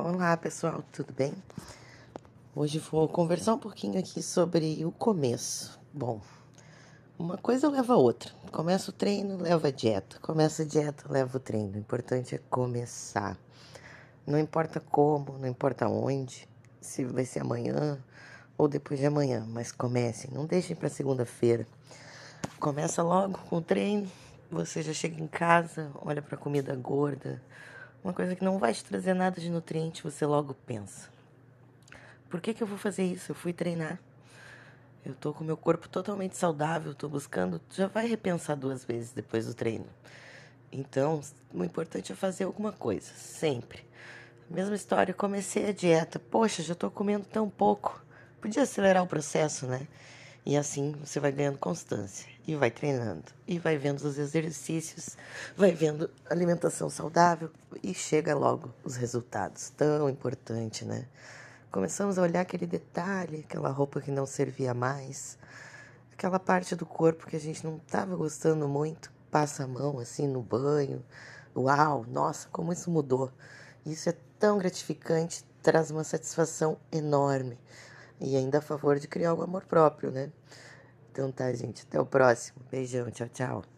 [0.00, 1.34] Olá pessoal, tudo bem?
[2.54, 5.76] Hoje vou conversar um pouquinho aqui sobre o começo.
[5.92, 6.20] Bom,
[7.18, 8.30] uma coisa leva a outra.
[8.52, 10.20] Começa o treino, leva a dieta.
[10.20, 11.74] Começa a dieta, leva o treino.
[11.74, 13.36] O importante é começar.
[14.24, 16.48] Não importa como, não importa onde,
[16.80, 17.98] se vai ser amanhã
[18.56, 20.30] ou depois de amanhã, mas comecem.
[20.32, 21.66] Não deixem para segunda-feira.
[22.60, 24.08] Começa logo com o treino.
[24.48, 27.42] Você já chega em casa, olha para a comida gorda
[28.02, 31.08] uma coisa que não vai te trazer nada de nutriente, você logo pensa:
[32.28, 33.32] por que, que eu vou fazer isso?
[33.32, 33.98] Eu fui treinar.
[35.04, 37.60] Eu tô com meu corpo totalmente saudável, tô buscando.
[37.70, 39.86] Já vai repensar duas vezes depois do treino.
[40.70, 41.22] Então,
[41.54, 43.86] o importante é fazer alguma coisa, sempre.
[44.50, 46.18] Mesma história, comecei a dieta.
[46.18, 48.02] Poxa, já tô comendo tão pouco.
[48.40, 49.86] Podia acelerar o processo, né?
[50.46, 55.16] E assim você vai ganhando constância e vai treinando e vai vendo os exercícios,
[55.56, 57.50] vai vendo alimentação saudável
[57.82, 59.70] e chega logo os resultados.
[59.70, 61.06] Tão importante, né?
[61.70, 65.36] Começamos a olhar aquele detalhe, aquela roupa que não servia mais,
[66.12, 70.26] aquela parte do corpo que a gente não estava gostando muito, passa a mão assim
[70.26, 71.04] no banho.
[71.54, 73.30] Uau, nossa, como isso mudou.
[73.84, 77.58] Isso é tão gratificante, traz uma satisfação enorme.
[78.20, 80.30] E ainda a favor de criar o amor próprio, né?
[81.10, 81.82] Então tá, gente.
[81.82, 82.60] Até o próximo.
[82.70, 83.10] Beijão.
[83.10, 83.77] Tchau, tchau.